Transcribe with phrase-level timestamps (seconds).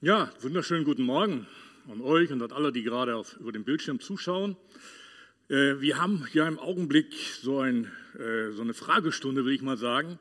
[0.00, 1.48] Ja, wunderschönen guten Morgen
[1.90, 4.56] an euch und an alle, die gerade auf, über den Bildschirm zuschauen.
[5.48, 9.76] Äh, wir haben ja im Augenblick so, ein, äh, so, eine Fragestunde, will ich mal
[9.76, 10.20] sagen.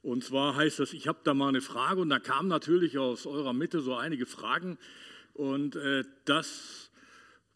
[0.00, 3.26] Und zwar heißt das, ich habe da mal eine Frage und da kamen natürlich aus
[3.26, 4.78] eurer Mitte so einige Fragen.
[5.34, 6.90] Und äh, das,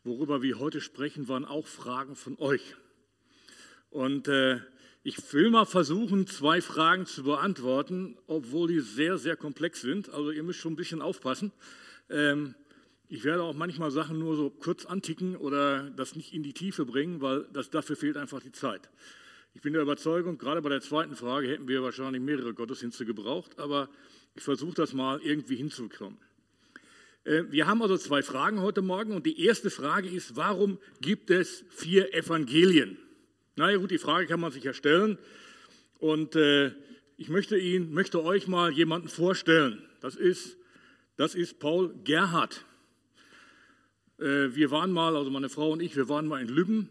[0.04, 2.76] worüber wir heute sprechen, waren auch Fragen von euch.
[3.88, 4.60] Und äh,
[5.04, 10.10] ich will mal versuchen, zwei Fragen zu beantworten, obwohl die sehr, sehr komplex sind.
[10.10, 11.52] Also ihr müsst schon ein bisschen aufpassen.
[12.08, 12.54] Ähm,
[13.08, 16.86] ich werde auch manchmal Sachen nur so kurz anticken oder das nicht in die Tiefe
[16.86, 18.88] bringen, weil das, dafür fehlt einfach die Zeit.
[19.54, 23.58] Ich bin der Überzeugung, gerade bei der zweiten Frage hätten wir wahrscheinlich mehrere Gottesdienste gebraucht,
[23.58, 23.90] aber
[24.34, 26.16] ich versuche das mal irgendwie hinzukommen.
[27.24, 31.30] Äh, wir haben also zwei Fragen heute Morgen und die erste Frage ist, warum gibt
[31.30, 32.96] es vier Evangelien?
[33.54, 35.18] Na ja, gut, die Frage kann man sich ja stellen.
[35.98, 36.72] Und äh,
[37.18, 39.82] ich möchte Ihnen, möchte euch mal jemanden vorstellen.
[40.00, 40.56] Das ist,
[41.16, 42.64] das ist Paul Gerhard.
[44.18, 46.88] Äh, wir waren mal, also meine Frau und ich, wir waren mal in Lübben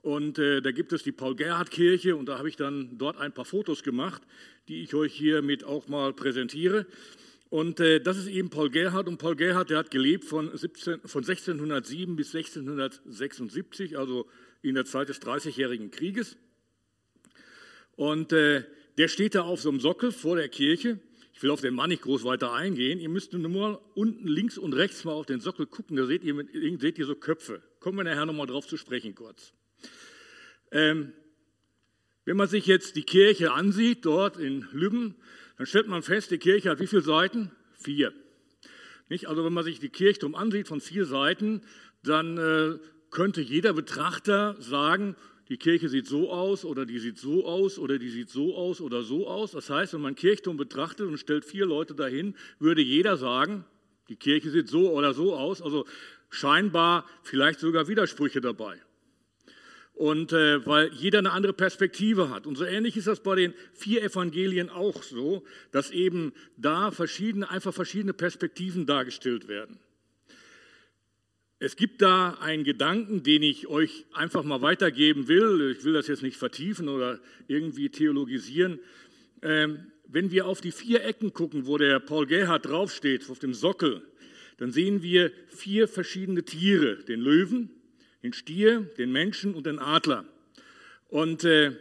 [0.00, 3.44] und äh, da gibt es die Paul-Gerhardt-Kirche und da habe ich dann dort ein paar
[3.44, 4.22] Fotos gemacht,
[4.68, 6.86] die ich euch hiermit auch mal präsentiere.
[7.50, 9.08] Und äh, das ist eben Paul Gerhardt.
[9.08, 14.26] Und Paul Gerhardt, der hat gelebt von, 17, von 1607 bis 1676, also
[14.62, 16.36] in der Zeit des Dreißigjährigen Krieges.
[17.96, 18.64] Und äh,
[18.96, 21.00] der steht da auf so einem Sockel vor der Kirche.
[21.32, 22.98] Ich will auf den Mann nicht groß weiter eingehen.
[22.98, 25.96] Ihr müsst nur mal unten links und rechts mal auf den Sockel gucken.
[25.96, 26.34] Da seht ihr,
[26.80, 27.62] seht ihr so Köpfe.
[27.78, 29.52] Kommen wir nachher nochmal drauf zu sprechen kurz.
[30.72, 31.12] Ähm,
[32.24, 35.14] wenn man sich jetzt die Kirche ansieht, dort in Lübben,
[35.56, 37.52] dann stellt man fest, die Kirche hat wie viele Seiten?
[37.72, 38.12] Vier.
[39.08, 39.28] Nicht?
[39.28, 41.62] Also wenn man sich die Kirchturm ansieht von vier Seiten,
[42.02, 42.78] dann äh,
[43.10, 45.16] könnte jeder Betrachter sagen,
[45.48, 48.80] die Kirche sieht so aus oder die sieht so aus oder die sieht so aus
[48.80, 49.52] oder so aus.
[49.52, 53.64] Das heißt, wenn man Kirchturm betrachtet und stellt vier Leute dahin, würde jeder sagen,
[54.08, 55.62] die Kirche sieht so oder so aus.
[55.62, 55.86] Also
[56.28, 58.78] scheinbar vielleicht sogar Widersprüche dabei.
[59.94, 62.46] Und äh, weil jeder eine andere Perspektive hat.
[62.46, 67.50] Und so ähnlich ist das bei den vier Evangelien auch so, dass eben da verschiedene,
[67.50, 69.80] einfach verschiedene Perspektiven dargestellt werden.
[71.60, 75.74] Es gibt da einen Gedanken, den ich euch einfach mal weitergeben will.
[75.76, 78.78] Ich will das jetzt nicht vertiefen oder irgendwie theologisieren.
[79.42, 83.54] Ähm, wenn wir auf die vier Ecken gucken, wo der Paul Gerhard draufsteht, auf dem
[83.54, 84.02] Sockel,
[84.58, 87.70] dann sehen wir vier verschiedene Tiere: den Löwen,
[88.22, 90.24] den Stier, den Menschen und den Adler.
[91.08, 91.72] Und äh,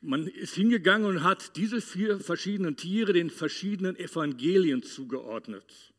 [0.00, 5.91] man ist hingegangen und hat diese vier verschiedenen Tiere den verschiedenen Evangelien zugeordnet.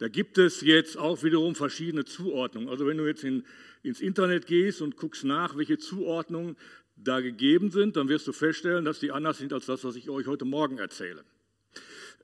[0.00, 2.70] Da gibt es jetzt auch wiederum verschiedene Zuordnungen.
[2.70, 3.44] Also wenn du jetzt in,
[3.82, 6.56] ins Internet gehst und guckst nach, welche Zuordnungen
[6.96, 10.08] da gegeben sind, dann wirst du feststellen, dass die anders sind als das, was ich
[10.08, 11.22] euch heute Morgen erzähle.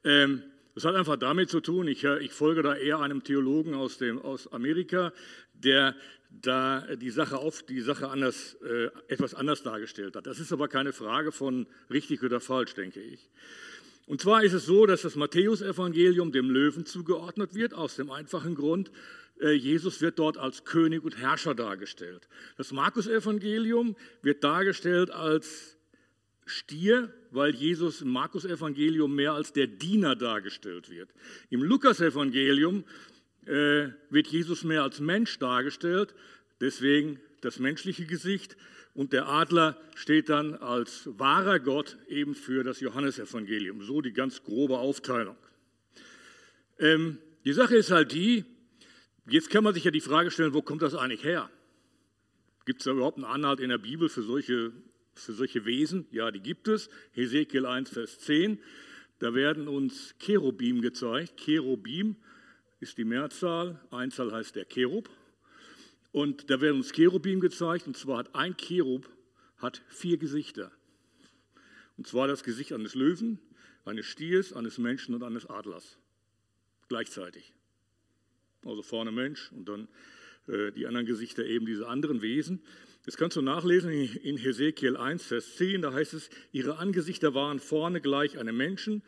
[0.05, 0.43] Ähm,
[0.75, 4.23] das hat einfach damit zu tun, ich, ich folge da eher einem Theologen aus, dem,
[4.23, 5.13] aus Amerika,
[5.53, 5.95] der
[6.31, 10.27] da die Sache, auf, die Sache anders, äh, etwas anders dargestellt hat.
[10.27, 13.29] Das ist aber keine Frage von richtig oder falsch, denke ich.
[14.07, 18.55] Und zwar ist es so, dass das Matthäusevangelium dem Löwen zugeordnet wird, aus dem einfachen
[18.55, 18.91] Grund,
[19.41, 22.29] äh, Jesus wird dort als König und Herrscher dargestellt.
[22.57, 25.77] Das Markus-Evangelium wird dargestellt als
[26.47, 31.11] Stier, weil Jesus im Markus-Evangelium mehr als der Diener dargestellt wird.
[31.51, 32.85] Im Lukas-Evangelium
[33.47, 36.15] äh, wird Jesus mehr als Mensch dargestellt,
[36.61, 38.57] deswegen das menschliche Gesicht.
[38.95, 43.83] Und der Adler steht dann als wahrer Gott eben für das Johannesevangelium.
[43.83, 45.37] So die ganz grobe Aufteilung.
[46.79, 48.45] Ähm, die Sache ist halt die,
[49.29, 51.51] jetzt kann man sich ja die Frage stellen, wo kommt das eigentlich her?
[52.65, 54.73] Gibt es da überhaupt einen Anhalt in der Bibel für solche,
[55.15, 56.07] für solche Wesen?
[56.11, 56.89] Ja, die gibt es.
[57.13, 58.59] Hesekiel 1, Vers 10.
[59.19, 61.37] Da werden uns Cherubim gezeigt.
[61.37, 62.17] Cherubim
[62.81, 65.09] ist die Mehrzahl, Einzahl heißt der Cherub.
[66.17, 69.07] Und da werden uns Cherubim gezeigt, und zwar hat ein Cherub
[69.59, 70.73] hat vier Gesichter.
[71.99, 73.39] Und zwar das Gesicht eines Löwen,
[73.85, 75.99] eines Stiers, eines Menschen und eines Adlers.
[76.89, 77.53] Gleichzeitig.
[78.65, 79.89] Also vorne Mensch und dann
[80.49, 82.63] äh, die anderen Gesichter eben diese anderen Wesen.
[83.05, 85.83] Das kannst du nachlesen in Hesekiel 1, Vers 10.
[85.83, 89.03] Da heißt es, ihre Angesichter waren vorne gleich einem Menschen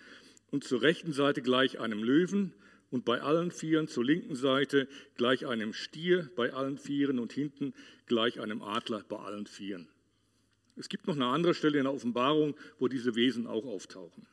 [0.50, 2.52] und zur rechten Seite gleich einem Löwen
[2.90, 7.75] und bei allen Vieren zur linken Seite gleich einem Stier bei allen Vieren und hinten
[8.06, 9.88] gleich einem Adler bei allen Vieren.
[10.76, 14.26] Es gibt noch eine andere Stelle in der Offenbarung, wo diese Wesen auch auftauchen.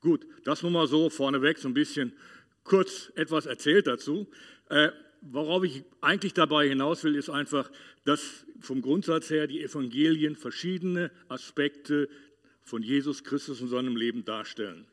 [0.00, 2.12] Gut, das nur mal so vorneweg, so ein bisschen
[2.64, 4.28] kurz etwas erzählt dazu.
[4.68, 4.90] Äh,
[5.22, 7.70] worauf ich eigentlich dabei hinaus will, ist einfach,
[8.04, 12.08] dass vom Grundsatz her die Evangelien verschiedene Aspekte
[12.62, 14.86] von Jesus Christus und seinem Leben darstellen.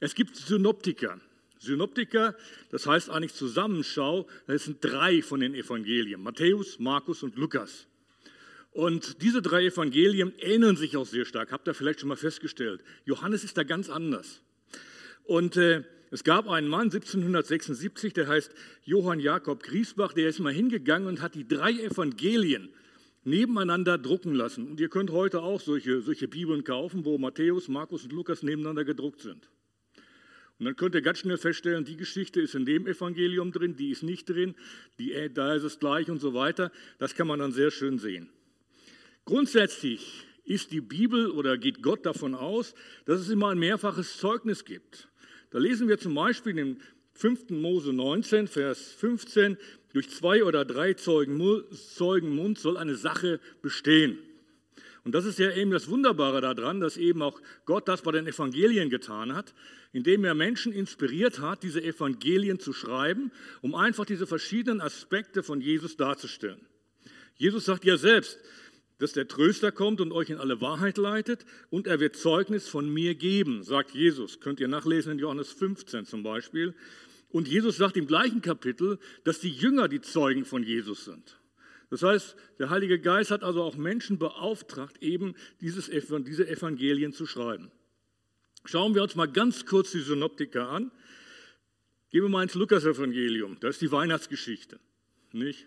[0.00, 1.20] Es gibt Synoptiker.
[1.62, 2.34] Synoptiker,
[2.70, 7.86] das heißt eigentlich Zusammenschau, das sind drei von den Evangelien, Matthäus, Markus und Lukas.
[8.72, 12.82] Und diese drei Evangelien ähneln sich auch sehr stark, habt ihr vielleicht schon mal festgestellt.
[13.04, 14.40] Johannes ist da ganz anders.
[15.24, 18.52] Und äh, es gab einen Mann 1776, der heißt
[18.84, 22.70] Johann Jakob Griesbach, der ist mal hingegangen und hat die drei Evangelien
[23.24, 24.68] nebeneinander drucken lassen.
[24.68, 28.84] Und ihr könnt heute auch solche, solche Bibeln kaufen, wo Matthäus, Markus und Lukas nebeneinander
[28.84, 29.48] gedruckt sind.
[30.62, 33.90] Und dann könnt ihr ganz schnell feststellen, die Geschichte ist in dem Evangelium drin, die
[33.90, 34.54] ist nicht drin,
[34.96, 36.70] die, äh, da ist es gleich und so weiter.
[36.98, 38.28] Das kann man dann sehr schön sehen.
[39.24, 42.76] Grundsätzlich ist die Bibel oder geht Gott davon aus,
[43.06, 45.08] dass es immer ein mehrfaches Zeugnis gibt.
[45.50, 46.76] Da lesen wir zum Beispiel im
[47.14, 47.50] 5.
[47.50, 49.56] Mose 19, Vers 15,
[49.92, 54.16] durch zwei oder drei Zeugen, Mund soll eine Sache bestehen.
[55.04, 58.28] Und das ist ja eben das Wunderbare daran, dass eben auch Gott das bei den
[58.28, 59.52] Evangelien getan hat,
[59.92, 63.30] indem er Menschen inspiriert hat, diese Evangelien zu schreiben,
[63.60, 66.66] um einfach diese verschiedenen Aspekte von Jesus darzustellen.
[67.36, 68.38] Jesus sagt ja selbst,
[68.98, 72.88] dass der Tröster kommt und euch in alle Wahrheit leitet und er wird Zeugnis von
[72.88, 74.40] mir geben, sagt Jesus.
[74.40, 76.74] Könnt ihr nachlesen in Johannes 15 zum Beispiel.
[77.28, 81.40] Und Jesus sagt im gleichen Kapitel, dass die Jünger die Zeugen von Jesus sind.
[81.90, 87.26] Das heißt, der Heilige Geist hat also auch Menschen beauftragt, eben dieses, diese Evangelien zu
[87.26, 87.70] schreiben.
[88.64, 90.92] Schauen wir uns mal ganz kurz die Synoptiker an.
[92.10, 93.56] Gehen wir mal ins Lukas-Evangelium.
[93.60, 94.78] Das ist die Weihnachtsgeschichte.
[95.32, 95.66] Nicht?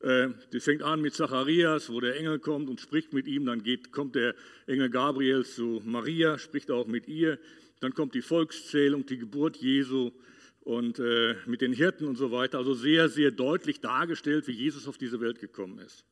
[0.00, 3.46] Äh, die fängt an mit Zacharias, wo der Engel kommt und spricht mit ihm.
[3.46, 4.34] Dann geht, kommt der
[4.66, 7.38] Engel Gabriel zu Maria, spricht auch mit ihr.
[7.80, 10.12] Dann kommt die Volkszählung, die Geburt Jesu
[10.60, 12.58] und äh, mit den Hirten und so weiter.
[12.58, 16.04] Also sehr, sehr deutlich dargestellt, wie Jesus auf diese Welt gekommen ist.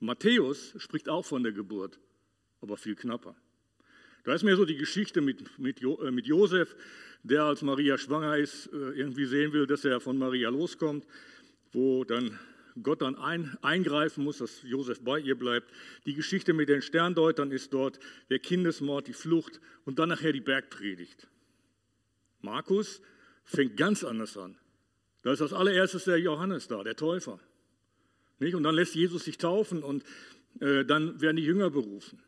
[0.00, 1.98] Matthäus spricht auch von der Geburt,
[2.60, 3.34] aber viel knapper.
[4.26, 6.74] Da ist mir so die Geschichte mit, mit, jo, äh, mit Josef,
[7.22, 11.06] der als Maria schwanger ist, äh, irgendwie sehen will, dass er von Maria loskommt,
[11.72, 12.36] wo dann
[12.82, 15.70] Gott dann ein, eingreifen muss, dass Josef bei ihr bleibt.
[16.06, 20.40] Die Geschichte mit den Sterndeutern ist dort der Kindesmord, die Flucht und dann nachher die
[20.40, 21.28] Bergpredigt.
[22.42, 23.00] Markus
[23.44, 24.56] fängt ganz anders an.
[25.22, 27.38] Da ist als allererstes der Johannes da, der Täufer.
[28.40, 28.56] Nicht?
[28.56, 30.02] Und dann lässt Jesus sich taufen und
[30.58, 32.20] äh, dann werden die Jünger berufen.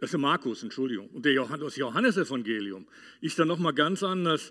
[0.00, 1.08] Das ist der Markus, Entschuldigung.
[1.10, 2.86] Und der Johannes, das Johannesevangelium
[3.20, 4.50] ist dann nochmal ganz anders.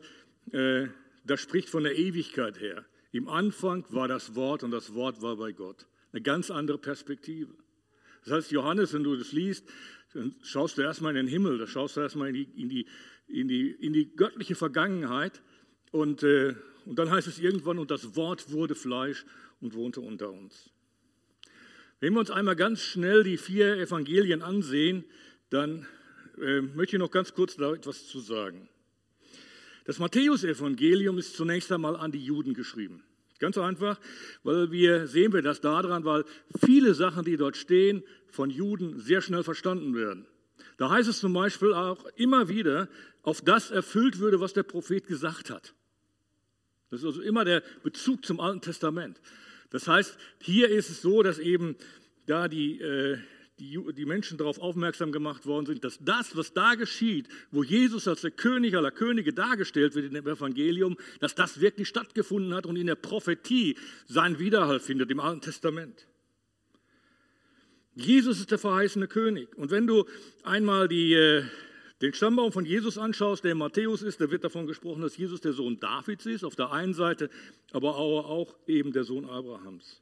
[0.51, 0.88] Äh,
[1.25, 2.86] das spricht von der Ewigkeit her.
[3.12, 5.88] Im Anfang war das Wort und das Wort war bei Gott.
[6.12, 7.51] Eine ganz andere Perspektive.
[8.24, 9.68] Das heißt, Johannes, wenn du das liest,
[10.13, 12.88] dann schaust du erstmal in den Himmel, da schaust du erstmal in die, in die,
[13.28, 15.42] in die, in die göttliche Vergangenheit.
[15.92, 16.54] Und, äh,
[16.86, 19.25] und dann heißt es irgendwann, und das Wort wurde Fleisch
[19.62, 20.69] und wohnte unter uns.
[22.00, 25.06] Wenn wir uns einmal ganz schnell die vier Evangelien ansehen,
[25.50, 25.86] dann
[26.42, 28.69] äh, möchte ich noch ganz kurz da etwas zu sagen.
[29.86, 33.04] Das Matthäusevangelium ist zunächst einmal an die Juden geschrieben.
[33.40, 34.00] Ganz einfach,
[34.44, 36.25] weil wir sehen wir das daran, weil
[36.63, 40.28] viele Sachen, die dort stehen, von Juden sehr schnell verstanden werden.
[40.78, 42.90] Da heißt es zum Beispiel auch immer wieder,
[43.24, 45.74] auf das erfüllt würde, was der Prophet gesagt hat.
[46.90, 49.22] Das ist also immer der Bezug zum Alten Testament.
[49.69, 51.75] Das heißt, hier ist es so, dass eben
[52.25, 53.18] da die, äh,
[53.59, 58.07] die, die Menschen darauf aufmerksam gemacht worden sind, dass das, was da geschieht, wo Jesus
[58.07, 62.65] als der König aller Könige dargestellt wird in dem Evangelium, dass das wirklich stattgefunden hat
[62.65, 66.07] und in der Prophetie seinen Widerhall findet im Alten Testament.
[67.95, 69.57] Jesus ist der verheißene König.
[69.57, 70.05] Und wenn du
[70.43, 71.43] einmal die, äh,
[72.01, 75.51] den Stammbaum von Jesus anschaust, der Matthäus ist, da wird davon gesprochen, dass Jesus der
[75.51, 77.29] Sohn Davids ist, auf der einen Seite,
[77.74, 80.01] aber auch eben der Sohn Abrahams.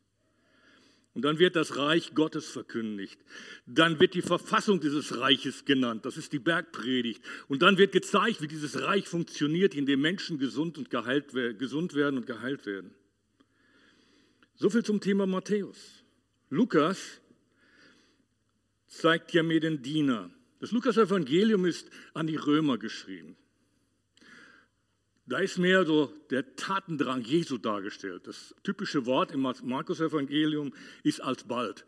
[1.18, 3.20] Und dann wird das Reich Gottes verkündigt.
[3.66, 6.06] Dann wird die Verfassung dieses Reiches genannt.
[6.06, 7.24] Das ist die Bergpredigt.
[7.48, 11.96] Und dann wird gezeigt, wie dieses Reich funktioniert, in dem Menschen gesund, und geheilt, gesund
[11.96, 12.92] werden und geheilt werden.
[14.54, 16.04] So viel zum Thema Matthäus.
[16.52, 17.20] Lukas
[18.86, 20.30] zeigt ja mir den Diener.
[20.60, 23.36] Das Lukas-Evangelium ist an die Römer geschrieben.
[25.28, 28.28] Da ist mehr so der Tatendrang Jesu dargestellt.
[28.28, 31.86] Das typische Wort im Markus-Evangelium ist alsbald.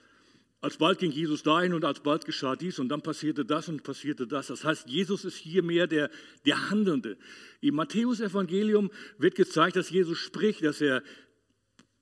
[0.62, 4.48] Alsbald ging Jesus dahin und alsbald geschah dies und dann passierte das und passierte das.
[4.48, 6.10] Das heißt, Jesus ist hier mehr der,
[6.46, 7.18] der Handelnde.
[7.62, 11.02] Im Matthäus-Evangelium wird gezeigt, dass Jesus spricht, dass er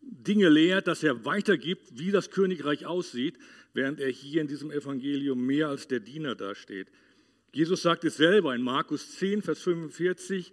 [0.01, 3.37] Dinge lehrt, dass er weitergibt, wie das Königreich aussieht,
[3.73, 6.87] während er hier in diesem Evangelium mehr als der Diener dasteht.
[7.53, 10.51] Jesus sagt es selber in Markus 10, Vers 45,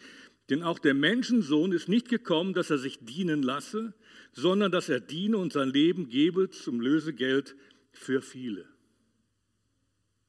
[0.50, 3.94] denn auch der Menschensohn ist nicht gekommen, dass er sich dienen lasse,
[4.32, 7.56] sondern dass er diene und sein Leben gebe zum Lösegeld
[7.92, 8.68] für viele.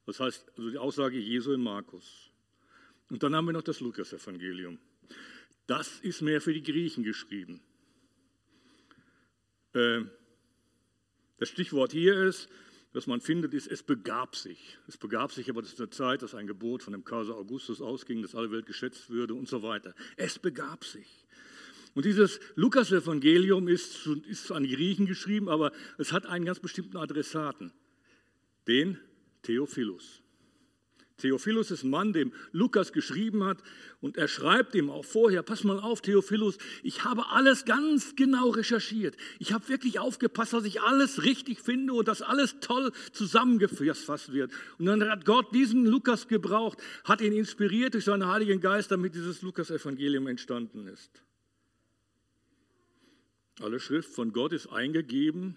[0.06, 2.32] Das heißt, also die Aussage Jesu in Markus.
[3.10, 4.80] Und dann haben wir noch das Lukas-Evangelium.
[5.68, 7.62] Das ist mehr für die Griechen geschrieben.
[9.74, 10.10] Ähm,
[11.38, 12.50] das Stichwort hier ist,
[12.96, 14.78] was man findet, ist, es begab sich.
[14.88, 18.22] Es begab sich aber zu der Zeit, dass ein Gebot von dem Kaiser Augustus ausging,
[18.22, 19.94] dass alle Welt geschätzt würde und so weiter.
[20.16, 21.26] Es begab sich.
[21.94, 26.98] Und dieses Lukas-Evangelium ist, ist an die Griechen geschrieben, aber es hat einen ganz bestimmten
[26.98, 27.74] Adressaten,
[28.68, 28.98] den
[29.44, 30.22] Theophilus.
[31.18, 33.64] Theophilus ist ein Mann, dem Lukas geschrieben hat
[34.02, 38.50] und er schreibt ihm auch vorher, pass mal auf, Theophilus, ich habe alles ganz genau
[38.50, 39.16] recherchiert.
[39.40, 44.52] Ich habe wirklich aufgepasst, dass ich alles richtig finde und dass alles toll zusammengefasst wird.
[44.78, 49.16] Und dann hat Gott diesen Lukas gebraucht, hat ihn inspiriert durch seinen Heiligen Geist, damit
[49.16, 51.24] dieses Lukas-Evangelium entstanden ist.
[53.62, 55.56] Alle Schrift von Gott ist eingegeben,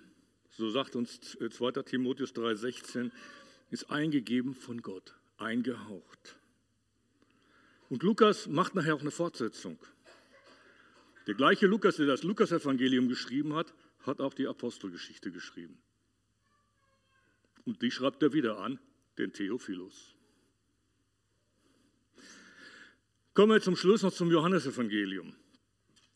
[0.50, 1.83] so sagt uns 2.
[1.83, 3.11] Timotheus 3,16,
[3.71, 6.37] ist eingegeben von Gott eingehaucht.
[7.88, 9.78] Und Lukas macht nachher auch eine Fortsetzung.
[11.26, 15.78] Der gleiche Lukas, der das Lukas-Evangelium geschrieben hat, hat auch die Apostelgeschichte geschrieben.
[17.64, 18.78] Und die schreibt er wieder an,
[19.18, 20.14] den Theophilus.
[23.35, 25.35] Kommen wir zum Schluss noch zum Johannesevangelium.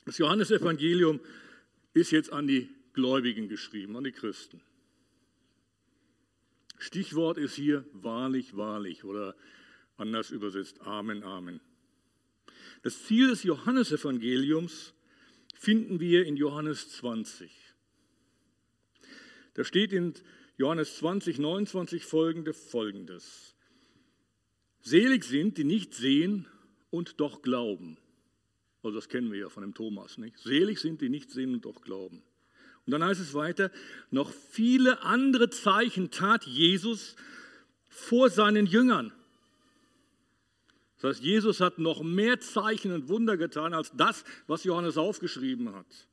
[0.05, 1.21] Das Johannesevangelium
[1.95, 4.61] ist jetzt an die Gläubigen geschrieben, an die Christen.
[6.83, 9.37] Stichwort ist hier wahrlich, wahrlich oder
[9.97, 11.61] anders übersetzt Amen, Amen.
[12.83, 14.93] Das Ziel des Johannesevangeliums
[15.55, 17.53] finden wir in Johannes 20.
[19.55, 20.15] Da steht in
[20.57, 23.55] Johannes 20, 29 folgende folgendes.
[24.81, 26.49] Selig sind, die nicht sehen
[26.91, 27.97] und doch glauben.
[28.83, 30.37] Also das kennen wir ja von dem Thomas, nicht?
[30.41, 32.25] Selig sind, die nicht sehen und doch glauben.
[32.87, 33.71] Und dann heißt es weiter,
[34.11, 37.17] noch viele andere Zeichen tat Jesus
[37.89, 39.13] vor seinen Jüngern.
[40.97, 45.75] Das heißt, Jesus hat noch mehr Zeichen und Wunder getan als das, was Johannes aufgeschrieben
[45.75, 46.09] hat.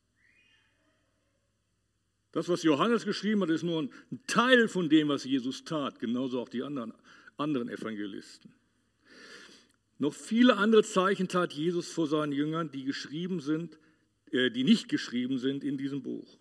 [2.31, 3.91] Das, was Johannes geschrieben hat, ist nur ein
[4.25, 6.93] Teil von dem, was Jesus tat, genauso auch die anderen,
[7.37, 8.51] anderen Evangelisten.
[9.99, 13.77] Noch viele andere Zeichen tat Jesus vor seinen Jüngern, die geschrieben sind,
[14.31, 16.38] äh, die nicht geschrieben sind in diesem Buch.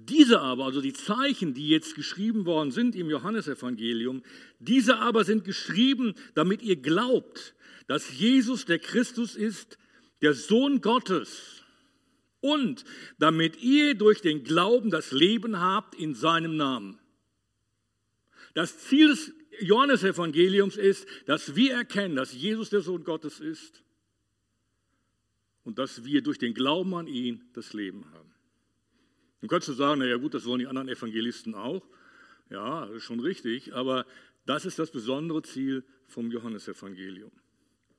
[0.00, 4.22] Diese aber, also die Zeichen, die jetzt geschrieben worden sind im Johannesevangelium,
[4.60, 7.56] diese aber sind geschrieben, damit ihr glaubt,
[7.88, 9.76] dass Jesus der Christus ist,
[10.22, 11.64] der Sohn Gottes.
[12.40, 12.84] Und
[13.18, 17.00] damit ihr durch den Glauben das Leben habt in seinem Namen.
[18.54, 23.82] Das Ziel des Johannesevangeliums ist, dass wir erkennen, dass Jesus der Sohn Gottes ist
[25.64, 28.27] und dass wir durch den Glauben an ihn das Leben haben.
[29.40, 31.86] Dann könntest du sagen, naja gut, das wollen die anderen Evangelisten auch.
[32.50, 34.06] Ja, schon richtig, aber
[34.46, 37.30] das ist das besondere Ziel vom Johannesevangelium.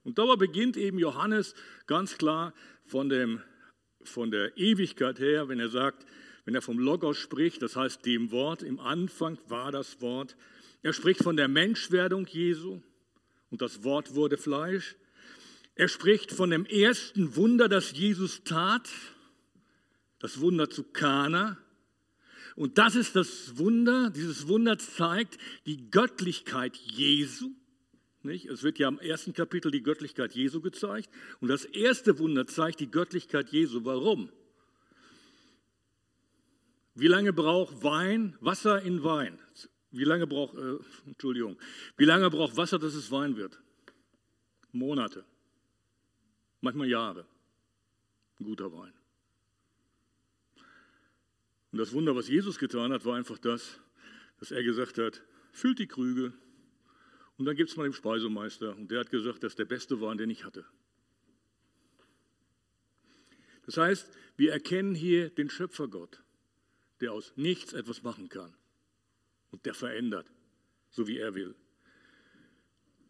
[0.03, 1.53] Und dabei beginnt eben Johannes
[1.85, 2.53] ganz klar
[2.85, 3.41] von, dem,
[4.03, 6.05] von der Ewigkeit her, wenn er sagt,
[6.45, 10.35] wenn er vom Logos spricht, das heißt dem Wort, im Anfang war das Wort.
[10.81, 12.81] Er spricht von der Menschwerdung Jesu
[13.51, 14.95] und das Wort wurde Fleisch.
[15.75, 18.89] Er spricht von dem ersten Wunder, das Jesus tat,
[20.19, 21.57] das Wunder zu Kana.
[22.55, 27.51] Und das ist das Wunder, dieses Wunder zeigt die Göttlichkeit Jesu.
[28.21, 28.45] Nicht?
[28.47, 31.09] Es wird ja im ersten Kapitel die Göttlichkeit Jesu gezeigt.
[31.39, 33.85] Und das erste Wunder zeigt die Göttlichkeit Jesu.
[33.85, 34.29] Warum?
[36.95, 39.39] Wie lange braucht Wein, Wasser in Wein?
[39.91, 41.57] Wie lange braucht, äh, Entschuldigung,
[41.95, 43.59] wie lange braucht Wasser, dass es Wein wird?
[44.71, 45.23] Monate,
[46.61, 47.25] manchmal Jahre.
[48.39, 48.98] Ein guter Wein.
[51.71, 53.79] Und das Wunder, was Jesus getan hat, war einfach das,
[54.39, 55.21] dass er gesagt hat,
[55.51, 56.33] füllt die Krüge
[57.37, 58.75] und dann gibt es mal den Speisemeister.
[58.75, 60.65] Und der hat gesagt, das ist der beste Wein, den ich hatte.
[63.65, 66.21] Das heißt, wir erkennen hier den Schöpfergott,
[67.01, 68.53] der aus nichts etwas machen kann
[69.51, 70.29] und der verändert,
[70.89, 71.55] so wie er will.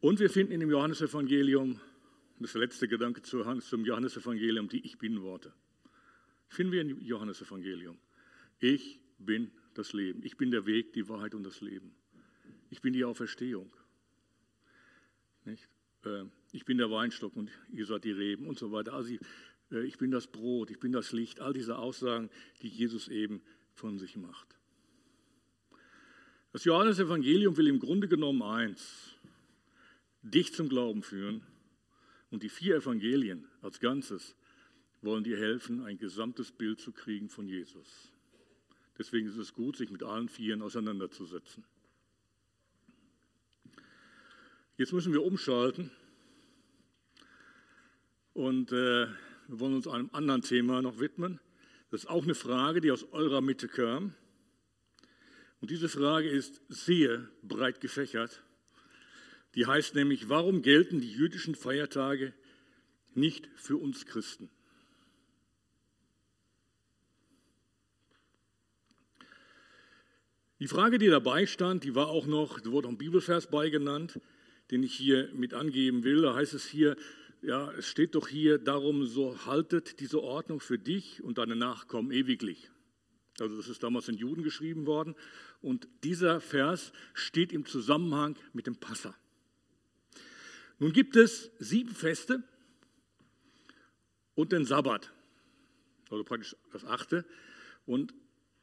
[0.02, 1.80] Und wir finden in dem Johannesevangelium,
[2.40, 5.54] das letzte Gedanke zum Johannesevangelium, die Ich Bin-Worte.
[6.48, 7.98] Finden wir im Johannesevangelium.
[8.60, 10.22] Ich bin das Leben.
[10.24, 11.96] Ich bin der Weg, die Wahrheit und das Leben.
[12.70, 13.72] Ich bin die Auferstehung.
[15.46, 15.68] Nicht?
[16.06, 18.94] Äh, ich bin der Weinstock und ihr seid die Reben und so weiter.
[18.94, 19.16] Also
[19.72, 21.40] äh, ich bin das Brot, ich bin das Licht.
[21.40, 22.30] All diese Aussagen,
[22.62, 23.42] die Jesus eben
[23.74, 24.58] von sich macht.
[26.52, 29.14] Das Johannesevangelium will im Grunde genommen eins,
[30.22, 31.44] dich zum Glauben führen.
[32.32, 34.36] Und die vier Evangelien als Ganzes
[35.02, 38.12] wollen dir helfen, ein gesamtes Bild zu kriegen von Jesus.
[39.00, 41.64] Deswegen ist es gut, sich mit allen Vieren auseinanderzusetzen.
[44.78, 45.90] Jetzt müssen wir umschalten
[48.34, 49.08] Und äh,
[49.48, 51.42] wir wollen uns einem anderen Thema noch widmen.
[51.92, 54.14] Das ist auch eine Frage, die aus eurer Mitte kam.
[55.60, 58.42] Und diese Frage ist sehr breit gefächert.
[59.56, 62.34] Die heißt nämlich, warum gelten die jüdischen Feiertage
[63.14, 64.50] nicht für uns Christen?
[70.60, 74.20] Die Frage, die dabei stand, die war auch noch, da wurde auch ein Bibelvers beigenannt,
[74.72, 76.22] den ich hier mit angeben will.
[76.22, 76.98] Da heißt es hier,
[77.42, 82.12] ja, es steht doch hier darum, so haltet diese Ordnung für dich und deine Nachkommen
[82.12, 82.70] ewiglich.
[83.40, 85.16] Also das ist damals in Juden geschrieben worden.
[85.62, 89.16] Und dieser Vers steht im Zusammenhang mit dem Passa.
[90.78, 92.44] Nun gibt es sieben Feste
[94.36, 95.12] und den Sabbat,
[96.10, 97.26] also praktisch das achte.
[97.86, 98.14] Und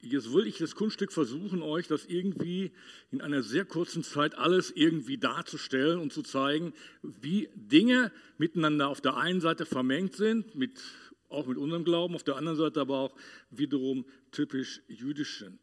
[0.08, 2.70] Jetzt will ich das Kunststück versuchen, euch das irgendwie
[3.10, 6.72] in einer sehr kurzen Zeit alles irgendwie darzustellen und zu zeigen,
[7.02, 10.80] wie Dinge miteinander auf der einen Seite vermengt sind, mit,
[11.28, 13.16] auch mit unserem Glauben, auf der anderen Seite aber auch
[13.50, 15.58] wiederum typisch jüdisch sind.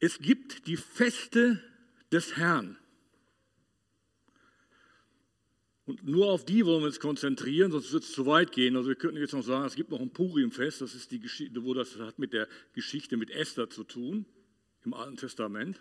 [0.00, 1.62] Es gibt die Feste
[2.10, 2.79] des Herrn.
[5.90, 8.76] Und nur auf die wollen wir uns konzentrieren, sonst wird es zu weit gehen.
[8.76, 11.64] Also wir könnten jetzt noch sagen, es gibt noch ein Purimfest, das ist die Geschichte,
[11.64, 14.24] wo das hat mit der Geschichte mit Esther zu tun,
[14.84, 15.80] im Alten Testament.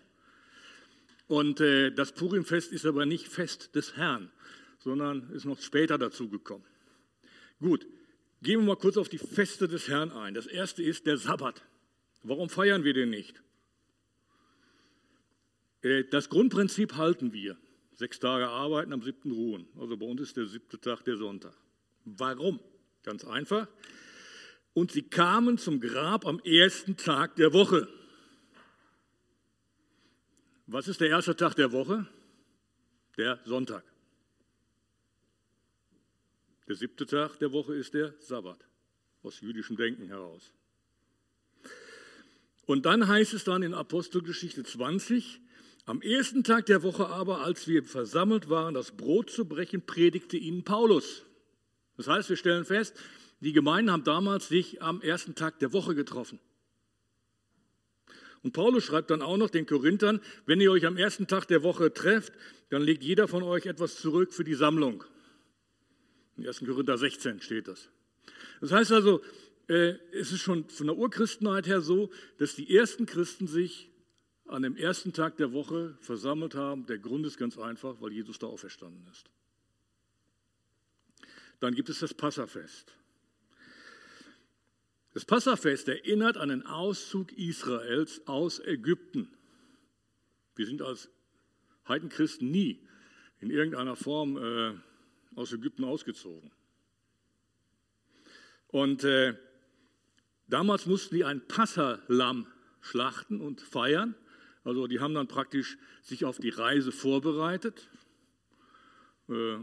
[1.28, 4.32] Und äh, das Purimfest ist aber nicht Fest des Herrn,
[4.80, 6.66] sondern ist noch später dazu gekommen.
[7.60, 7.86] Gut,
[8.42, 10.34] gehen wir mal kurz auf die Feste des Herrn ein.
[10.34, 11.62] Das erste ist der Sabbat.
[12.24, 13.44] Warum feiern wir den nicht?
[15.84, 17.58] Äh, das Grundprinzip halten wir.
[18.00, 19.68] Sechs Tage arbeiten, am siebten ruhen.
[19.78, 21.54] Also bei uns ist der siebte Tag der Sonntag.
[22.06, 22.62] Warum?
[23.04, 23.68] Ganz einfach.
[24.74, 27.90] Und sie kamen zum Grab am ersten Tag der Woche.
[30.66, 32.08] Was ist der erste Tag der Woche?
[33.18, 33.84] Der Sonntag.
[36.70, 38.64] Der siebte Tag der Woche ist der Sabbat,
[39.24, 40.54] aus jüdischem Denken heraus.
[42.66, 45.42] Und dann heißt es dann in Apostelgeschichte 20,
[45.90, 50.38] am ersten Tag der Woche aber, als wir versammelt waren, das Brot zu brechen, predigte
[50.38, 51.26] ihnen Paulus.
[51.98, 52.96] Das heißt, wir stellen fest,
[53.40, 56.40] die Gemeinden haben damals sich am ersten Tag der Woche getroffen.
[58.44, 61.64] Und Paulus schreibt dann auch noch den Korinthern, wenn ihr euch am ersten Tag der
[61.64, 62.34] Woche trefft,
[62.70, 65.04] dann legt jeder von euch etwas zurück für die Sammlung.
[66.38, 66.60] In 1.
[66.68, 67.90] Korinther 16 steht das.
[68.62, 69.22] Das heißt also,
[69.68, 73.90] äh, es ist schon von der Urchristenheit her so, dass die ersten Christen sich
[74.50, 76.86] an dem ersten Tag der Woche versammelt haben.
[76.88, 79.30] Der Grund ist ganz einfach, weil Jesus da auferstanden ist.
[81.60, 82.94] Dann gibt es das Passafest.
[85.14, 89.32] Das Passafest erinnert an den Auszug Israels aus Ägypten.
[90.56, 91.10] Wir sind als
[91.88, 92.88] Heidenchristen nie
[93.40, 94.74] in irgendeiner Form äh,
[95.36, 96.52] aus Ägypten ausgezogen.
[98.68, 99.36] Und äh,
[100.48, 102.48] damals mussten die ein Passalam
[102.82, 104.16] schlachten und feiern.
[104.64, 107.90] Also die haben dann praktisch sich auf die Reise vorbereitet.
[109.30, 109.58] Äh,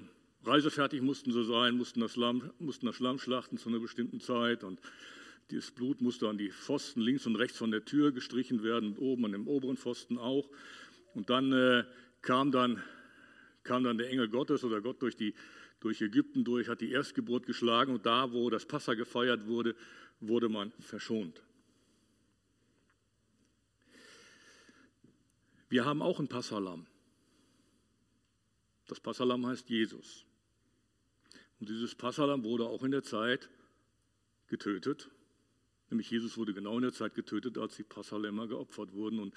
[0.44, 4.64] reisefertig mussten sie sein, mussten das, Lamm, mussten das Lamm schlachten zu einer bestimmten Zeit
[4.64, 4.80] und
[5.50, 9.26] das Blut musste an die Pfosten links und rechts von der Tür gestrichen werden oben
[9.26, 10.48] an dem oberen Pfosten auch.
[11.14, 11.84] Und dann äh,
[12.20, 12.82] kam, dann,
[13.62, 15.34] kam dann der Engel Gottes oder Gott durch, die,
[15.80, 19.76] durch Ägypten durch, hat die Erstgeburt geschlagen und da, wo das Passa gefeiert wurde,
[20.20, 21.42] wurde man verschont.
[25.68, 26.86] Wir haben auch ein Passalam.
[28.86, 30.24] Das Passalam heißt Jesus.
[31.58, 33.48] Und dieses Passalam wurde auch in der Zeit
[34.46, 35.10] getötet.
[35.90, 39.34] Nämlich Jesus wurde genau in der Zeit getötet, als die Passalämmer geopfert wurden und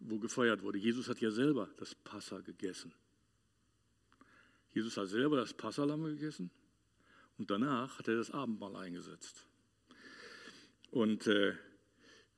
[0.00, 0.78] wo gefeiert wurde.
[0.78, 2.92] Jesus hat ja selber das Passa gegessen.
[4.72, 6.50] Jesus hat selber das Passalam gegessen
[7.38, 9.46] und danach hat er das Abendmahl eingesetzt.
[10.90, 11.54] Und äh,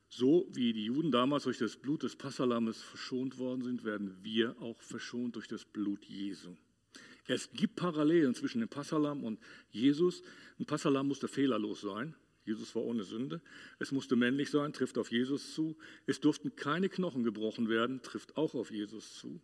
[0.09, 4.55] so wie die Juden damals durch das Blut des Passalammes verschont worden sind, werden wir
[4.61, 6.55] auch verschont durch das Blut Jesu.
[7.27, 9.39] Es gibt Parallelen zwischen dem Passalam und
[9.69, 10.23] Jesus.
[10.59, 12.15] Ein Passalam musste fehlerlos sein.
[12.45, 13.41] Jesus war ohne Sünde.
[13.79, 15.77] Es musste männlich sein, trifft auf Jesus zu.
[16.05, 19.41] Es durften keine Knochen gebrochen werden, trifft auch auf Jesus zu.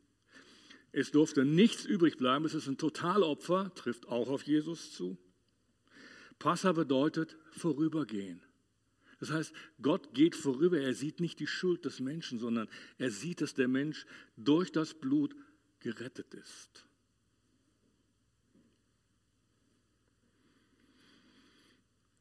[0.93, 2.45] Es durfte nichts übrig bleiben.
[2.45, 5.17] Es ist ein Totalopfer, trifft auch auf Jesus zu.
[6.39, 8.41] Passa bedeutet vorübergehen.
[9.23, 10.81] Das heißt, Gott geht vorüber.
[10.81, 14.05] Er sieht nicht die Schuld des Menschen, sondern er sieht, dass der Mensch
[14.35, 15.33] durch das Blut
[15.79, 16.85] gerettet ist.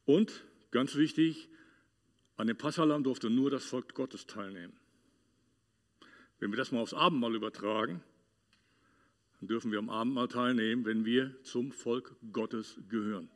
[0.04, 1.48] Und ganz wichtig,
[2.36, 4.76] an dem Passalam durfte nur das Volk Gottes teilnehmen.
[6.38, 8.00] Wenn wir das mal aufs Abendmahl übertragen,
[9.40, 13.28] dann dürfen wir am Abendmahl teilnehmen, wenn wir zum Volk Gottes gehören.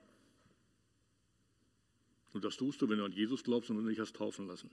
[2.37, 4.71] Und das tust du, wenn du an Jesus glaubst und dich hast taufen lassen.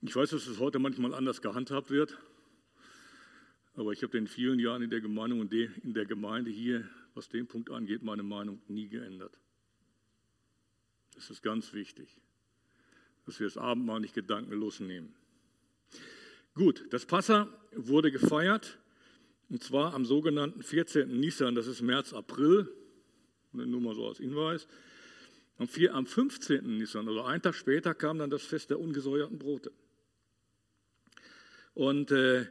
[0.00, 2.16] Ich weiß, dass es heute manchmal anders gehandhabt wird,
[3.74, 7.28] aber ich habe in vielen Jahren in der Gemeinde und in der Gemeinde hier, was
[7.28, 9.38] den Punkt angeht, meine Meinung nie geändert.
[11.14, 12.16] Das ist ganz wichtig,
[13.26, 15.14] dass wir das Abendmahl nicht gedankenlos nehmen.
[16.54, 18.78] Gut, das Passa wurde gefeiert
[19.50, 21.20] und zwar am sogenannten 14.
[21.20, 22.74] Nisan, das ist März, April,
[23.54, 24.66] nur mal so als Hinweis.
[25.58, 26.78] Am 15.
[26.78, 29.72] Nisan, also einen Tag später, kam dann das Fest der ungesäuerten Brote.
[31.74, 32.46] Und äh,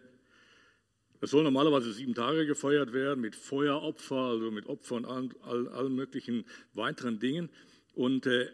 [1.22, 6.46] soll normalerweise sieben Tage gefeiert werden mit Feueropfer, also mit Opfern und allen, allen möglichen
[6.74, 7.50] weiteren Dingen.
[7.94, 8.50] Und äh,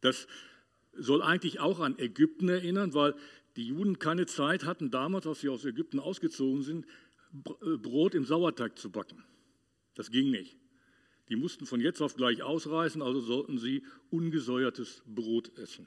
[0.00, 0.26] das
[0.92, 3.14] soll eigentlich auch an Ägypten erinnern, weil
[3.56, 6.86] die Juden keine Zeit hatten, damals, als sie aus Ägypten ausgezogen sind,
[7.62, 9.24] äh, Brot im Sauerteig zu backen.
[9.94, 10.59] Das ging nicht.
[11.30, 15.86] Die mussten von jetzt auf gleich ausreisen, also sollten sie ungesäuertes Brot essen.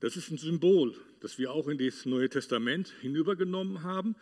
[0.00, 4.16] Das ist ein Symbol, das wir auch in das Neue Testament hinübergenommen haben.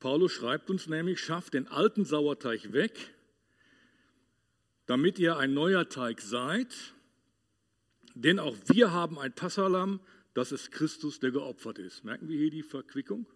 [0.00, 3.14] Paulus schreibt uns nämlich, schafft den alten Sauerteig weg,
[4.86, 6.92] damit ihr ein neuer Teig seid,
[8.14, 10.00] denn auch wir haben ein Passalam,
[10.34, 12.04] das ist Christus, der geopfert ist.
[12.04, 13.26] Merken wir hier die Verquickung?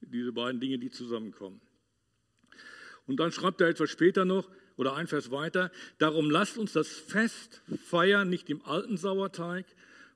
[0.00, 1.60] Diese beiden Dinge, die zusammenkommen.
[3.06, 6.88] Und dann schreibt er etwas später noch, oder ein Vers weiter, darum lasst uns das
[6.88, 9.64] Fest feiern, nicht im alten Sauerteig,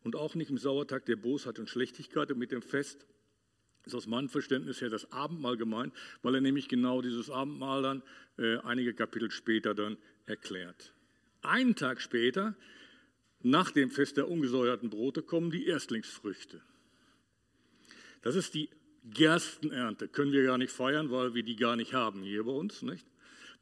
[0.02, 2.30] und auch nicht im Sauertag der Bosheit und Schlechtigkeit.
[2.30, 3.06] Und mit dem Fest
[3.84, 8.02] ist aus meinem Verständnis her das Abendmahl gemeint, weil er nämlich genau dieses Abendmahl dann
[8.38, 10.94] äh, einige Kapitel später dann erklärt.
[11.42, 12.54] Einen Tag später,
[13.42, 16.60] nach dem Fest der ungesäuerten Brote, kommen die Erstlingsfrüchte.
[18.22, 18.68] Das ist die
[19.04, 20.08] Gerstenernte.
[20.08, 22.82] Können wir gar nicht feiern, weil wir die gar nicht haben hier bei uns.
[22.82, 23.06] Nicht?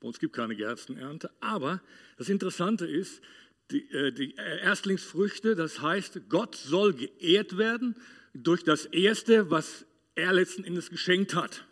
[0.01, 1.31] Bei uns gibt es keine Gerstenernte.
[1.41, 1.81] Aber
[2.17, 3.23] das Interessante ist,
[3.71, 7.97] die, äh, die Erstlingsfrüchte, das heißt, Gott soll geehrt werden
[8.35, 11.65] durch das Erste, was er letzten Endes geschenkt hat.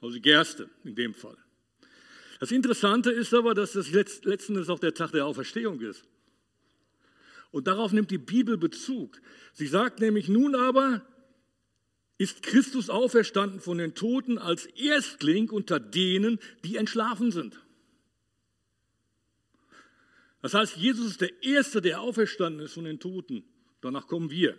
[0.00, 1.36] Also die Gerste in dem Fall.
[2.38, 6.04] Das Interessante ist aber, dass das letzten Endes auch der Tag der Auferstehung ist.
[7.50, 9.20] Und darauf nimmt die Bibel Bezug.
[9.52, 11.04] Sie sagt nämlich, nun aber
[12.20, 17.58] ist Christus auferstanden von den Toten als Erstling unter denen, die entschlafen sind.
[20.42, 23.42] Das heißt, Jesus ist der Erste, der auferstanden ist von den Toten.
[23.80, 24.58] Danach kommen wir.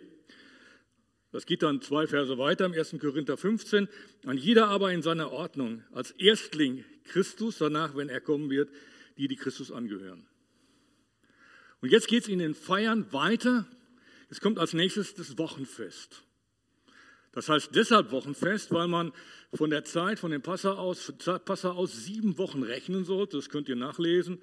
[1.30, 2.96] Das geht dann zwei Verse weiter im 1.
[3.00, 3.88] Korinther 15.
[4.24, 5.84] An jeder aber in seiner Ordnung.
[5.92, 8.70] Als Erstling Christus, danach, wenn er kommen wird,
[9.18, 10.26] die, die Christus angehören.
[11.80, 13.68] Und jetzt geht es in den Feiern weiter.
[14.30, 16.24] Es kommt als nächstes das Wochenfest.
[17.32, 19.12] Das heißt deshalb Wochenfest, weil man
[19.54, 21.12] von der Zeit, von dem Passa aus,
[21.44, 23.38] Passa aus sieben Wochen rechnen sollte.
[23.38, 24.42] Das könnt ihr nachlesen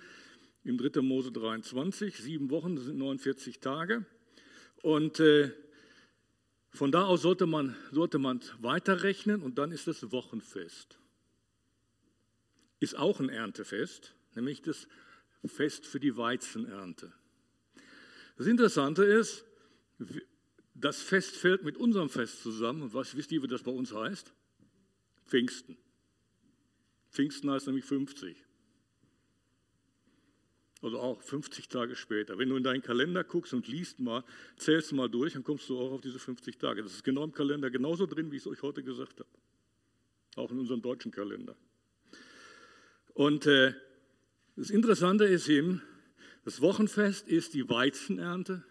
[0.63, 1.01] im 3.
[1.01, 2.17] Mose 23.
[2.17, 4.05] Sieben Wochen, das sind 49 Tage.
[4.81, 5.51] Und äh,
[6.71, 10.97] von da aus sollte man, sollte man weiterrechnen und dann ist das Wochenfest.
[12.79, 14.87] Ist auch ein Erntefest, nämlich das
[15.45, 17.11] Fest für die Weizenernte.
[18.37, 19.45] Das Interessante ist,
[20.79, 22.93] das Fest fällt mit unserem Fest zusammen.
[22.93, 24.33] Was wisst ihr, wie das bei uns heißt?
[25.25, 25.77] Pfingsten.
[27.11, 28.45] Pfingsten heißt nämlich 50.
[30.81, 32.37] Also auch 50 Tage später.
[32.37, 34.23] Wenn du in deinen Kalender guckst und liest mal,
[34.55, 36.81] zählst mal durch, dann kommst du auch auf diese 50 Tage.
[36.81, 39.29] Das ist genau im Kalender genauso drin, wie ich es euch heute gesagt habe.
[40.35, 41.57] Auch in unserem deutschen Kalender.
[43.13, 43.73] Und äh,
[44.55, 45.81] das Interessante ist eben,
[46.45, 48.63] das Wochenfest ist die Weizenernte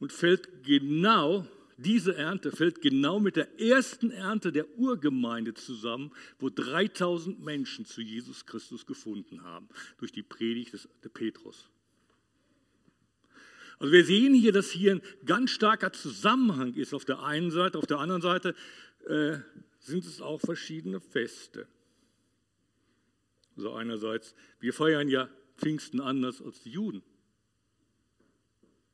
[0.00, 1.46] und fällt genau
[1.80, 8.02] diese Ernte fällt genau mit der ersten Ernte der Urgemeinde zusammen, wo 3000 Menschen zu
[8.02, 11.70] Jesus Christus gefunden haben, durch die Predigt des Petrus.
[13.78, 17.78] Also wir sehen hier, dass hier ein ganz starker Zusammenhang ist auf der einen Seite,
[17.78, 18.54] auf der anderen Seite
[19.06, 19.38] äh,
[19.78, 21.66] sind es auch verschiedene Feste.
[23.56, 27.02] Also einerseits, wir feiern ja Pfingsten anders als die Juden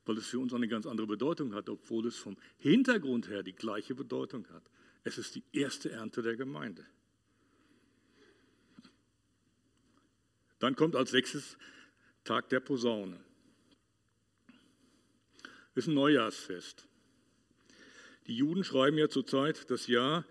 [0.07, 3.51] weil es für uns eine ganz andere Bedeutung hat, obwohl es vom Hintergrund her die
[3.53, 4.63] gleiche Bedeutung hat.
[5.03, 6.85] Es ist die erste Ernte der Gemeinde.
[10.59, 11.57] Dann kommt als sechstes
[12.23, 13.19] Tag der Posaune.
[15.75, 16.87] Das ist ein Neujahrsfest.
[18.27, 20.23] Die Juden schreiben ja zurzeit das Jahr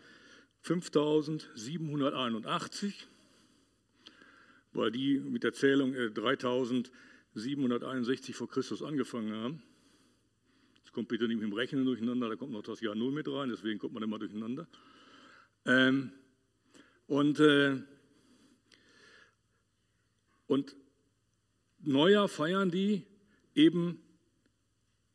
[0.62, 3.07] 5781,
[4.73, 6.91] weil die mit der Zählung 3000 äh,
[7.37, 9.62] 761 vor Christus angefangen haben.
[10.79, 13.29] Jetzt kommt bitte nicht mit dem Rechnen durcheinander, da kommt noch das Jahr Null mit
[13.29, 14.66] rein, deswegen kommt man immer durcheinander.
[15.66, 16.12] Ähm,
[17.07, 17.77] und, äh,
[20.46, 20.75] und
[21.81, 23.05] Neujahr feiern die
[23.55, 24.03] eben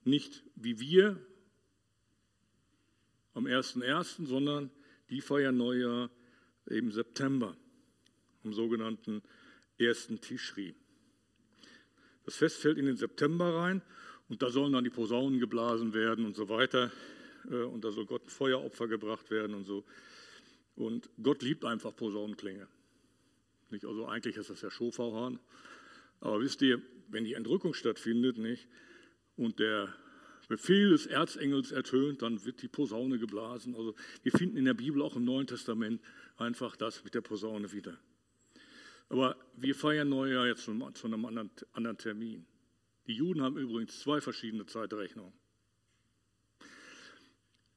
[0.03, 1.19] nicht wie wir
[3.33, 4.69] am 1.1., sondern
[5.09, 6.11] die feiern Neujahr
[6.67, 7.57] im September,
[8.43, 9.23] am sogenannten
[9.79, 10.75] ersten Tischri.
[12.31, 13.81] Das Fest fällt in den September rein
[14.29, 16.89] und da sollen dann die Posaunen geblasen werden und so weiter.
[17.49, 19.83] Äh, und da soll Gott ein Feueropfer gebracht werden und so.
[20.77, 22.67] Und Gott liebt einfach Posaunenklänge.
[23.69, 23.83] Nicht?
[23.83, 25.39] Also eigentlich ist das ja Schofauhahn.
[26.21, 28.65] Aber wisst ihr, wenn die Entrückung stattfindet nicht,
[29.35, 29.93] und der
[30.47, 33.75] Befehl des Erzengels ertönt, dann wird die Posaune geblasen.
[33.75, 36.01] Also wir finden in der Bibel auch im Neuen Testament
[36.37, 37.97] einfach das mit der Posaune wieder.
[39.11, 42.45] Aber wir feiern Neujahr jetzt zu einem anderen, anderen Termin.
[43.07, 45.33] Die Juden haben übrigens zwei verschiedene Zeitrechnungen.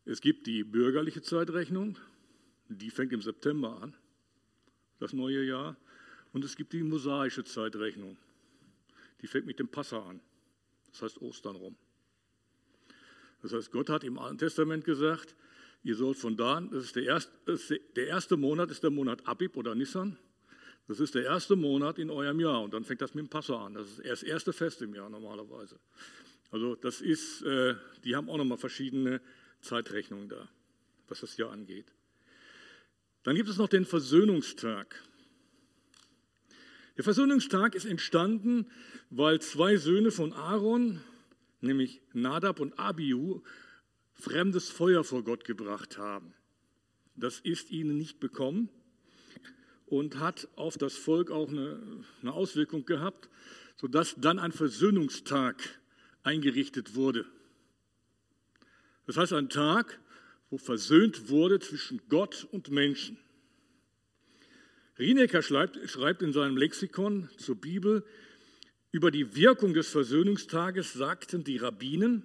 [0.05, 1.99] Es gibt die bürgerliche Zeitrechnung,
[2.69, 3.97] die fängt im September an,
[5.01, 5.77] das neue Jahr.
[6.33, 8.17] Und es gibt die mosaische Zeitrechnung,
[9.21, 10.21] die fängt mit dem Passa an,
[10.93, 11.75] das heißt Ostern rum.
[13.43, 15.35] Das heißt, Gott hat im Alten Testament gesagt,
[15.83, 17.59] ihr sollt von da an, das ist der erste,
[17.97, 20.17] der erste Monat ist der Monat Abib oder Nissan,
[20.87, 23.65] das ist der erste Monat in eurem Jahr und dann fängt das mit dem Passa
[23.65, 23.75] an.
[23.75, 25.79] Das ist das erste Fest im Jahr normalerweise.
[26.51, 29.21] Also das ist, äh, die haben auch nochmal verschiedene
[29.63, 30.49] Zeitrechnungen da,
[31.09, 31.87] was das Jahr angeht.
[33.23, 35.03] Dann gibt es noch den Versöhnungstag.
[36.97, 38.71] Der Versöhnungstag ist entstanden,
[39.09, 41.01] weil zwei Söhne von Aaron,
[41.61, 43.43] nämlich Nadab und Abihu,
[44.13, 46.35] fremdes Feuer vor Gott gebracht haben.
[47.17, 48.69] Das ist ihnen nicht bekommen
[49.99, 53.29] und hat auf das Volk auch eine, eine Auswirkung gehabt,
[53.77, 55.57] sodass dann ein Versöhnungstag
[56.25, 57.27] eingerichtet wurde.
[59.07, 60.01] Das heißt ein Tag,
[60.51, 63.19] wo versöhnt wurde zwischen Gott und Menschen.
[64.99, 68.05] Rienecker schreibt, schreibt in seinem Lexikon zur Bibel,
[68.91, 72.23] über die Wirkung des Versöhnungstages sagten die Rabbinen,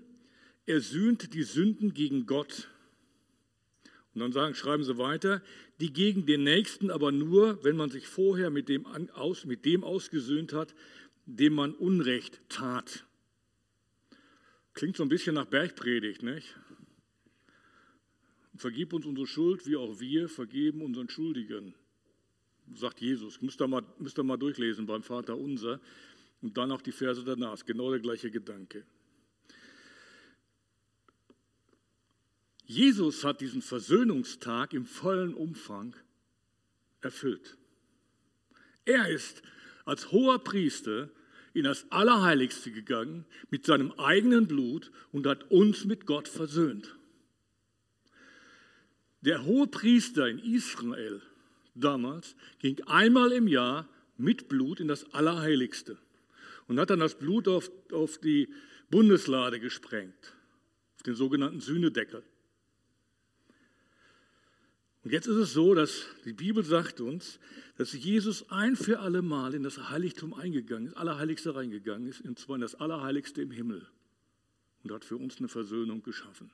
[0.66, 2.68] er sühnt die Sünden gegen Gott
[4.22, 5.42] und dann sagen, schreiben sie weiter,
[5.80, 9.84] die gegen den Nächsten aber nur, wenn man sich vorher mit dem, aus, mit dem
[9.84, 10.76] ausgesöhnt hat,
[11.26, 13.06] dem man Unrecht tat.
[14.74, 16.56] Klingt so ein bisschen nach Bergpredigt, nicht?
[18.56, 21.74] Vergib uns unsere Schuld, wie auch wir vergeben unseren Schuldigen,
[22.74, 23.42] sagt Jesus.
[23.42, 25.80] Müsst ihr mal, müsst ihr mal durchlesen beim Vater unser
[26.42, 27.64] und dann auch die Verse danach.
[27.66, 28.84] Genau der gleiche Gedanke.
[32.70, 35.96] Jesus hat diesen Versöhnungstag im vollen Umfang
[37.02, 37.58] erfüllt.
[38.86, 39.42] Er ist
[39.86, 41.10] als hoher Priester
[41.56, 46.96] in das Allerheiligste gegangen mit seinem eigenen Blut und hat uns mit Gott versöhnt.
[49.22, 51.24] Der hohe Priester in Israel
[51.74, 55.98] damals ging einmal im Jahr mit Blut in das Allerheiligste
[56.68, 58.48] und hat dann das Blut auf, auf die
[58.92, 60.36] Bundeslade gesprengt,
[60.98, 62.24] auf den sogenannten Sühnedeckel.
[65.10, 67.40] Und jetzt ist es so, dass die Bibel sagt uns,
[67.78, 72.38] dass Jesus ein für alle Mal in das Heiligtum eingegangen ist, Allerheiligste reingegangen ist, und
[72.38, 73.88] zwar in das Allerheiligste im Himmel.
[74.84, 76.52] Und hat für uns eine Versöhnung geschaffen.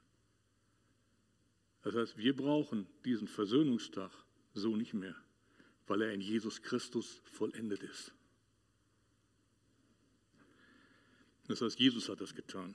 [1.81, 4.11] Das heißt, wir brauchen diesen Versöhnungstag
[4.53, 5.17] so nicht mehr,
[5.87, 8.13] weil er in Jesus Christus vollendet ist.
[11.49, 12.73] Das heißt, Jesus hat das getan.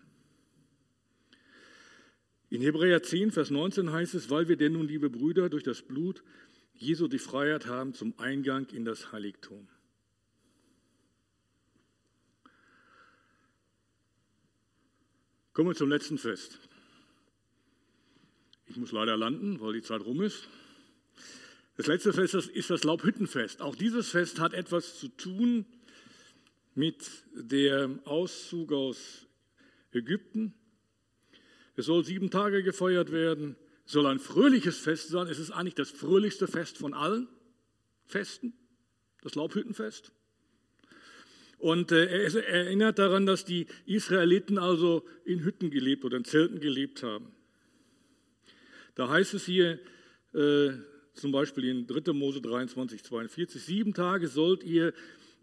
[2.51, 5.83] In Hebräer 10, Vers 19 heißt es, weil wir denn nun, liebe Brüder, durch das
[5.83, 6.25] Blut
[6.75, 9.69] Jesu die Freiheit haben zum Eingang in das Heiligtum.
[15.53, 16.59] Kommen wir zum letzten Fest.
[18.67, 20.49] Ich muss leider landen, weil die Zeit rum ist.
[21.77, 23.61] Das letzte Fest ist das Laubhüttenfest.
[23.61, 25.67] Auch dieses Fest hat etwas zu tun
[26.75, 29.27] mit dem Auszug aus
[29.93, 30.55] Ägypten.
[31.81, 33.57] Es soll sieben Tage gefeiert werden.
[33.87, 35.29] Es soll ein fröhliches Fest sein.
[35.29, 37.27] Es ist eigentlich das fröhlichste Fest von allen
[38.05, 38.53] Festen,
[39.23, 40.12] das Laubhüttenfest.
[41.57, 46.61] Und äh, er erinnert daran, dass die Israeliten also in Hütten gelebt oder in Zelten
[46.61, 47.33] gelebt haben.
[48.95, 49.79] Da heißt es hier
[50.35, 50.73] äh,
[51.14, 52.12] zum Beispiel in 3.
[52.12, 54.93] Mose 23, 42, sieben Tage sollt ihr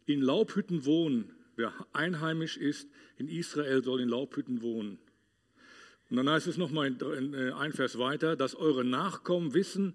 [0.05, 1.33] in Laubhütten wohnen.
[1.55, 4.99] Wer einheimisch ist in Israel, soll in Laubhütten wohnen.
[6.09, 9.93] Und dann heißt es nochmal äh, ein Vers weiter, dass eure Nachkommen wissen,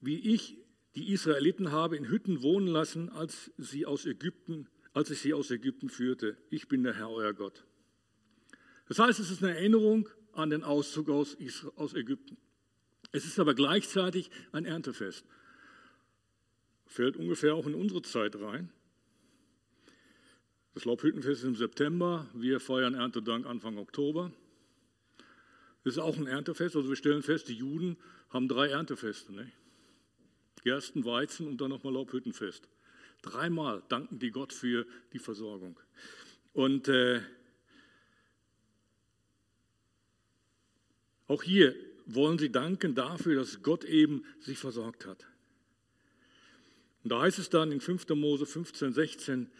[0.00, 0.58] wie ich
[0.94, 5.50] die Israeliten habe in Hütten wohnen lassen, als, sie aus Ägypten, als ich sie aus
[5.50, 6.36] Ägypten führte.
[6.50, 7.64] Ich bin der Herr, euer Gott.
[8.88, 11.36] Das heißt, es ist eine Erinnerung an den Auszug aus,
[11.76, 12.36] aus Ägypten.
[13.12, 15.24] Es ist aber gleichzeitig ein Erntefest.
[16.86, 18.70] Fällt ungefähr auch in unsere Zeit rein.
[20.74, 24.32] Das Laubhüttenfest ist im September, wir feiern Erntedank Anfang Oktober.
[25.84, 27.96] Das ist auch ein Erntefest, also wir stellen fest, die Juden
[28.30, 29.32] haben drei Erntefeste.
[29.32, 29.50] Ne?
[30.62, 32.68] Gersten, Weizen und dann nochmal Laubhüttenfest.
[33.22, 35.78] Dreimal danken die Gott für die Versorgung.
[36.52, 37.20] Und äh,
[41.26, 41.74] auch hier
[42.06, 45.26] wollen sie danken dafür, dass Gott eben sich versorgt hat.
[47.02, 48.08] Und da heißt es dann in 5.
[48.10, 49.50] Mose 15, 16,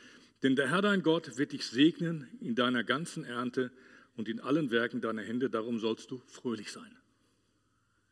[0.42, 3.72] denn der Herr dein Gott wird dich segnen in deiner ganzen Ernte
[4.16, 6.96] und in allen Werken deiner Hände, darum sollst du fröhlich sein.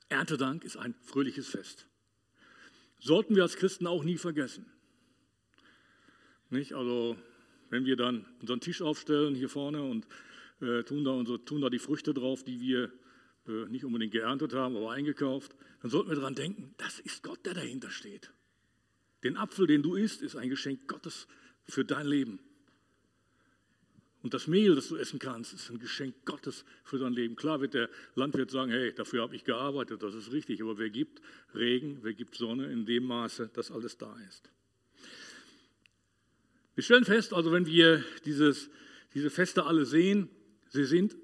[0.09, 1.87] Erntedank ist ein fröhliches Fest.
[2.99, 4.67] Sollten wir als Christen auch nie vergessen.
[6.51, 6.75] Nicht?
[6.75, 7.17] Also,
[7.71, 10.07] wenn wir dann unseren Tisch aufstellen hier vorne und
[10.61, 12.93] äh, tun, da unsere, tun da die Früchte drauf, die wir
[13.47, 17.47] äh, nicht unbedingt geerntet haben, aber eingekauft, dann sollten wir daran denken, das ist Gott,
[17.47, 18.33] der dahinter steht.
[19.23, 21.29] Den Apfel, den du isst, ist ein Geschenk Gottes
[21.65, 22.41] für dein Leben.
[24.23, 27.37] Und das Mehl, das du essen kannst, ist ein Geschenk Gottes für dein Leben.
[27.37, 30.61] Klar wird der Landwirt sagen, hey, dafür habe ich gearbeitet, das ist richtig.
[30.61, 31.23] Aber wer gibt
[31.55, 34.51] Regen, wer gibt Sonne in dem Maße, dass alles da ist?
[36.75, 38.71] Wir stellen fest, also wenn wir dieses,
[39.15, 40.29] diese Feste alle sehen,
[40.69, 41.17] sie sind,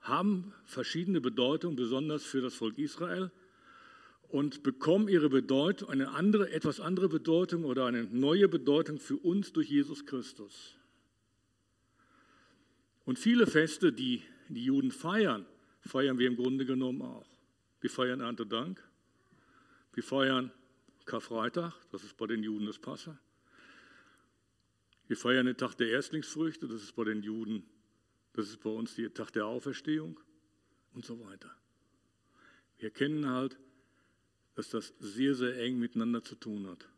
[0.00, 3.30] haben verschiedene Bedeutungen, besonders für das Volk Israel
[4.28, 9.52] und bekommen ihre Bedeutung, eine andere, etwas andere Bedeutung oder eine neue Bedeutung für uns
[9.52, 10.76] durch Jesus Christus.
[13.06, 15.46] Und viele Feste, die die Juden feiern,
[15.80, 17.26] feiern wir im Grunde genommen auch.
[17.80, 18.82] Wir feiern Erntedank,
[19.94, 20.50] wir feiern
[21.04, 23.18] Karfreitag, das ist bei den Juden das Passa.
[25.06, 27.64] Wir feiern den Tag der Erstlingsfrüchte, das ist bei den Juden,
[28.32, 30.18] das ist bei uns der Tag der Auferstehung
[30.92, 31.54] und so weiter.
[32.78, 33.56] Wir erkennen halt,
[34.56, 36.88] dass das sehr, sehr eng miteinander zu tun hat.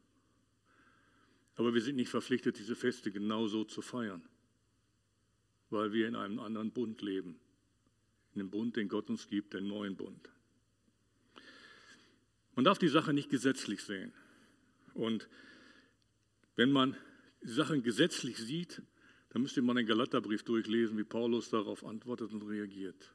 [1.57, 4.23] Aber wir sind nicht verpflichtet, diese Feste genauso zu feiern
[5.71, 7.39] weil wir in einem anderen Bund leben.
[8.35, 10.31] In dem Bund, den Gott uns gibt, den neuen Bund.
[12.55, 14.13] Man darf die Sache nicht gesetzlich sehen.
[14.95, 15.29] Und
[16.57, 16.97] wenn man
[17.43, 18.83] die Sachen gesetzlich sieht,
[19.31, 23.15] dann müsste man den Galaterbrief durchlesen, wie Paulus darauf antwortet und reagiert.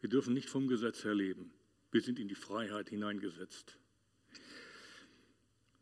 [0.00, 1.52] Wir dürfen nicht vom Gesetz her leben.
[1.90, 3.78] Wir sind in die Freiheit hineingesetzt.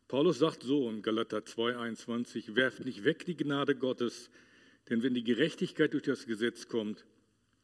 [0.07, 4.29] Paulus sagt so in Galater 2,21: Werft nicht weg die Gnade Gottes,
[4.89, 7.05] denn wenn die Gerechtigkeit durch das Gesetz kommt,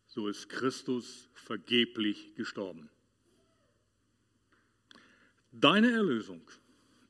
[0.08, 2.90] so ist Christus vergeblich gestorben.
[5.52, 6.42] Deine Erlösung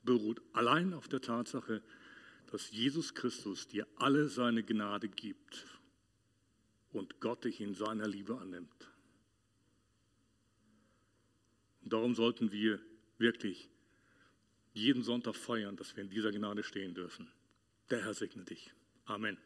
[0.02, 1.82] beruht allein auf der Tatsache,
[2.50, 5.66] dass Jesus Christus dir alle seine Gnade gibt
[6.92, 8.90] und Gott dich in seiner Liebe annimmt.
[11.82, 12.80] Und darum sollten wir
[13.18, 13.68] wirklich
[14.72, 17.30] jeden Sonntag feiern, dass wir in dieser Gnade stehen dürfen.
[17.90, 18.72] Der Herr segne dich.
[19.04, 19.36] Amen.